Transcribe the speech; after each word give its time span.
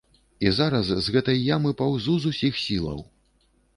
І 0.47 0.51
зараз 0.59 0.87
з 1.07 1.13
гэтай 1.15 1.43
ямы 1.55 1.73
паўзу 1.81 2.17
з 2.25 2.35
усіх 2.35 2.53
сілаў. 2.65 2.99